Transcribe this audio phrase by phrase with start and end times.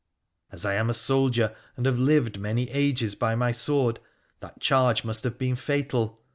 [0.51, 3.99] As I am a soldier, and have lived many ages by my sword,
[4.39, 6.19] that charge must have been fatal.